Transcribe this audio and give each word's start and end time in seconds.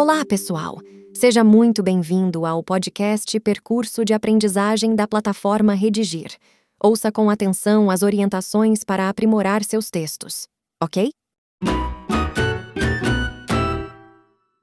Olá, 0.00 0.24
pessoal! 0.24 0.78
Seja 1.12 1.42
muito 1.42 1.82
bem-vindo 1.82 2.46
ao 2.46 2.62
podcast 2.62 3.40
Percurso 3.40 4.04
de 4.04 4.14
Aprendizagem 4.14 4.94
da 4.94 5.08
plataforma 5.08 5.74
Redigir. 5.74 6.36
Ouça 6.80 7.10
com 7.10 7.28
atenção 7.28 7.90
as 7.90 8.04
orientações 8.04 8.84
para 8.84 9.08
aprimorar 9.08 9.64
seus 9.64 9.90
textos, 9.90 10.46
ok? 10.80 11.10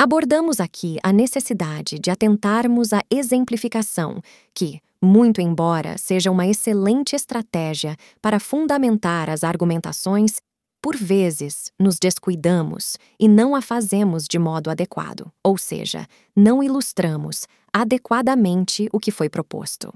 Abordamos 0.00 0.60
aqui 0.60 0.96
a 1.02 1.12
necessidade 1.12 1.98
de 1.98 2.08
atentarmos 2.08 2.92
à 2.92 3.00
exemplificação, 3.10 4.20
que, 4.54 4.78
muito 5.02 5.40
embora 5.40 5.98
seja 5.98 6.30
uma 6.30 6.46
excelente 6.46 7.16
estratégia 7.16 7.96
para 8.22 8.38
fundamentar 8.38 9.28
as 9.28 9.42
argumentações, 9.42 10.36
por 10.80 10.96
vezes 10.96 11.72
nos 11.78 11.98
descuidamos 11.98 12.96
e 13.18 13.28
não 13.28 13.54
a 13.54 13.60
fazemos 13.60 14.26
de 14.28 14.38
modo 14.38 14.70
adequado, 14.70 15.30
ou 15.42 15.58
seja, 15.58 16.06
não 16.34 16.62
ilustramos 16.62 17.46
adequadamente 17.72 18.88
o 18.92 18.98
que 18.98 19.10
foi 19.10 19.28
proposto. 19.28 19.92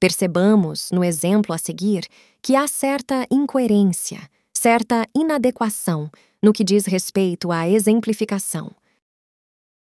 Percebamos, 0.00 0.90
no 0.92 1.02
exemplo 1.02 1.54
a 1.54 1.58
seguir, 1.58 2.06
que 2.42 2.54
há 2.54 2.66
certa 2.66 3.26
incoerência, 3.30 4.20
certa 4.52 5.06
inadequação 5.14 6.10
no 6.42 6.52
que 6.52 6.62
diz 6.62 6.84
respeito 6.84 7.50
à 7.50 7.68
exemplificação. 7.68 8.70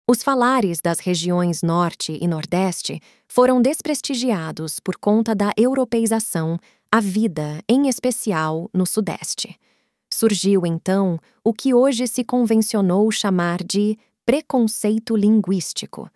Os 0.09 0.23
falares 0.23 0.80
das 0.84 1.00
regiões 1.00 1.62
Norte 1.62 2.17
e 2.20 2.28
Nordeste 2.28 3.00
foram 3.28 3.62
desprestigiados 3.62 4.80
por 4.80 4.98
conta 4.98 5.36
da 5.36 5.53
europeização, 5.55 6.58
a 6.91 7.00
vida, 7.00 7.64
em 7.70 7.88
especial, 7.88 8.70
no 8.73 8.86
Sudeste. 8.88 9.55
Surgiu, 10.20 10.66
então, 10.66 11.18
o 11.41 11.54
que 11.54 11.73
hoje 11.73 12.05
se 12.05 12.26
convencionou 12.26 13.09
chamar 13.09 13.64
de 13.64 13.98
preconceito 14.26 15.16
linguístico. 15.16 16.09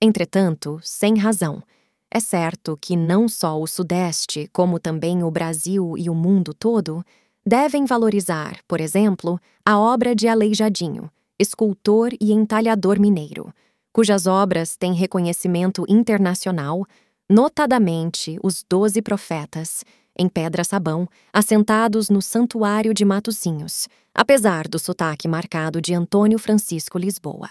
Entretanto, 0.00 0.78
sem 0.80 1.18
razão. 1.18 1.60
É 2.08 2.20
certo 2.20 2.78
que 2.80 2.94
não 2.94 3.28
só 3.28 3.60
o 3.60 3.66
Sudeste, 3.66 4.48
como 4.52 4.78
também 4.78 5.24
o 5.24 5.30
Brasil 5.32 5.94
e 5.98 6.08
o 6.08 6.14
mundo 6.14 6.54
todo, 6.54 7.04
devem 7.44 7.84
valorizar, 7.84 8.60
por 8.68 8.80
exemplo, 8.80 9.40
a 9.66 9.76
obra 9.76 10.14
de 10.14 10.28
Aleijadinho, 10.28 11.10
escultor 11.36 12.12
e 12.20 12.32
entalhador 12.32 13.00
mineiro, 13.00 13.52
cujas 13.92 14.28
obras 14.28 14.76
têm 14.76 14.94
reconhecimento 14.94 15.84
internacional, 15.88 16.86
notadamente 17.28 18.38
os 18.40 18.62
Doze 18.62 19.02
Profetas, 19.02 19.82
em 20.18 20.28
pedra-sabão, 20.28 21.06
assentados 21.32 22.10
no 22.10 22.20
Santuário 22.20 22.92
de 22.92 23.04
Matozinhos, 23.04 23.88
apesar 24.12 24.66
do 24.66 24.78
sotaque 24.78 25.28
marcado 25.28 25.80
de 25.80 25.94
Antônio 25.94 26.38
Francisco 26.38 26.98
Lisboa. 26.98 27.48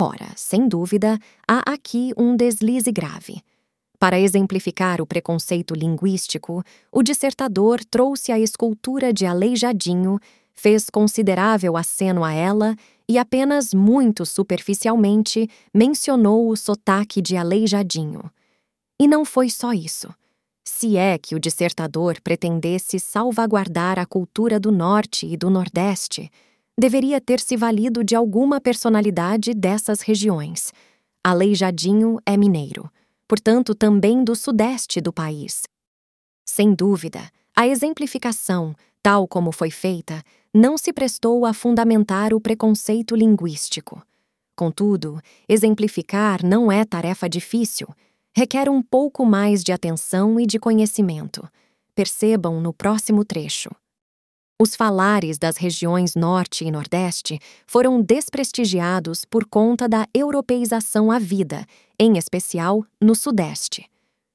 Ora, 0.00 0.28
sem 0.36 0.68
dúvida, 0.68 1.18
há 1.46 1.70
aqui 1.70 2.12
um 2.16 2.36
deslize 2.36 2.90
grave. 2.92 3.42
Para 3.98 4.18
exemplificar 4.18 5.02
o 5.02 5.06
preconceito 5.06 5.74
linguístico, 5.74 6.62
o 6.90 7.02
dissertador 7.02 7.84
trouxe 7.84 8.32
a 8.32 8.38
escultura 8.38 9.12
de 9.12 9.26
Aleijadinho, 9.26 10.18
fez 10.54 10.88
considerável 10.88 11.76
aceno 11.76 12.24
a 12.24 12.32
ela 12.32 12.74
e 13.06 13.18
apenas 13.18 13.74
muito 13.74 14.24
superficialmente 14.24 15.50
mencionou 15.74 16.48
o 16.48 16.56
sotaque 16.56 17.20
de 17.20 17.36
Aleijadinho. 17.36 18.30
E 18.98 19.06
não 19.06 19.24
foi 19.24 19.50
só 19.50 19.72
isso 19.72 20.14
se 20.64 20.96
é 20.96 21.18
que 21.18 21.34
o 21.34 21.40
dissertador 21.40 22.20
pretendesse 22.22 22.98
salvaguardar 22.98 23.98
a 23.98 24.06
cultura 24.06 24.60
do 24.60 24.70
Norte 24.70 25.26
e 25.26 25.36
do 25.36 25.50
Nordeste, 25.50 26.30
deveria 26.78 27.20
ter 27.20 27.40
se 27.40 27.56
valido 27.56 28.04
de 28.04 28.14
alguma 28.14 28.60
personalidade 28.60 29.52
dessas 29.54 30.00
regiões. 30.00 30.72
Aleijadinho 31.22 32.18
é 32.24 32.36
mineiro, 32.36 32.90
portanto, 33.28 33.74
também 33.74 34.24
do 34.24 34.34
Sudeste 34.34 35.00
do 35.00 35.12
país. 35.12 35.62
Sem 36.44 36.74
dúvida, 36.74 37.30
a 37.54 37.66
exemplificação, 37.66 38.74
tal 39.02 39.28
como 39.28 39.52
foi 39.52 39.70
feita, 39.70 40.22
não 40.52 40.78
se 40.78 40.92
prestou 40.92 41.44
a 41.44 41.52
fundamentar 41.52 42.32
o 42.32 42.40
preconceito 42.40 43.14
linguístico. 43.14 44.02
Contudo, 44.56 45.20
exemplificar 45.48 46.44
não 46.44 46.70
é 46.70 46.84
tarefa 46.84 47.28
difícil 47.28 47.88
requer 48.40 48.70
um 48.70 48.80
pouco 48.80 49.26
mais 49.26 49.62
de 49.62 49.70
atenção 49.70 50.40
e 50.40 50.46
de 50.46 50.58
conhecimento. 50.58 51.46
Percebam 51.94 52.58
no 52.58 52.72
próximo 52.72 53.22
trecho. 53.22 53.68
Os 54.58 54.74
falares 54.74 55.36
das 55.36 55.58
regiões 55.58 56.14
Norte 56.14 56.64
e 56.64 56.70
Nordeste 56.70 57.38
foram 57.66 58.00
desprestigiados 58.00 59.26
por 59.26 59.44
conta 59.44 59.86
da 59.86 60.08
europeização 60.14 61.10
à 61.10 61.18
vida, 61.18 61.66
em 61.98 62.16
especial 62.16 62.82
no 62.98 63.14
Sudeste. 63.14 63.86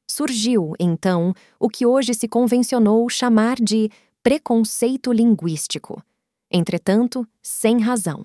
Surgiu, 0.08 0.74
então, 0.80 1.34
o 1.60 1.68
que 1.68 1.84
hoje 1.84 2.14
se 2.14 2.28
convencionou 2.28 3.10
chamar 3.10 3.56
de 3.56 3.90
preconceito 4.22 5.12
linguístico. 5.12 6.00
Entretanto, 6.52 7.28
sem 7.42 7.80
razão. 7.80 8.24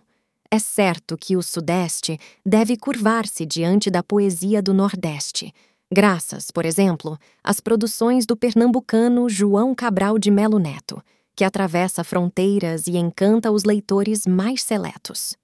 É 0.50 0.58
certo 0.58 1.16
que 1.16 1.36
o 1.38 1.42
Sudeste 1.42 2.18
deve 2.44 2.76
curvar-se 2.76 3.46
diante 3.46 3.88
da 3.88 4.02
poesia 4.02 4.60
do 4.60 4.74
Nordeste, 4.74 5.54
graças, 5.92 6.50
por 6.50 6.64
exemplo, 6.64 7.18
às 7.42 7.60
produções 7.60 8.26
do 8.26 8.36
pernambucano 8.36 9.28
João 9.28 9.74
Cabral 9.74 10.18
de 10.18 10.30
Melo 10.30 10.58
Neto, 10.58 11.02
que 11.34 11.44
atravessa 11.44 12.04
fronteiras 12.04 12.86
e 12.86 12.96
encanta 12.96 13.50
os 13.50 13.64
leitores 13.64 14.26
mais 14.26 14.62
seletos. 14.62 15.36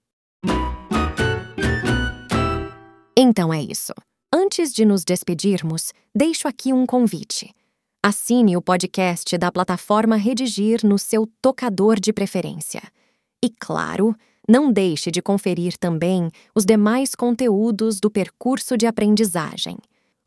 Então 3.17 3.53
é 3.53 3.61
isso. 3.61 3.93
Antes 4.31 4.73
de 4.73 4.85
nos 4.85 5.03
despedirmos, 5.03 5.91
deixo 6.13 6.47
aqui 6.47 6.71
um 6.71 6.85
convite. 6.85 7.51
Assine 8.03 8.55
o 8.55 8.61
podcast 8.61 9.37
da 9.37 9.51
plataforma 9.51 10.15
Redigir 10.15 10.85
no 10.85 10.99
seu 10.99 11.27
tocador 11.41 11.99
de 11.99 12.13
preferência. 12.13 12.81
E, 13.43 13.49
claro, 13.49 14.15
não 14.47 14.71
deixe 14.71 15.09
de 15.09 15.21
conferir 15.21 15.77
também 15.77 16.29
os 16.55 16.63
demais 16.63 17.15
conteúdos 17.15 17.99
do 17.99 18.09
percurso 18.09 18.77
de 18.77 18.85
aprendizagem. 18.85 19.77